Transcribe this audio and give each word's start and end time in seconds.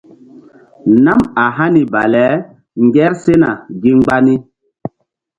Nam 1.03 1.19
a 1.43 1.45
hani 1.57 1.81
bale 1.93 2.25
ŋger 2.85 3.11
sena 3.23 3.49
gi 3.81 3.91
mgba 3.97 4.17
ni. 4.25 4.35